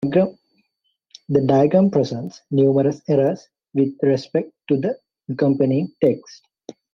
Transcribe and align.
The 1.29 1.41
diagram 1.45 1.91
presents 1.91 2.41
numerous 2.49 3.03
errors 3.07 3.47
with 3.75 3.93
respect 4.01 4.51
to 4.69 4.77
the 4.77 4.99
accompanying 5.29 5.89
text. 6.03 6.43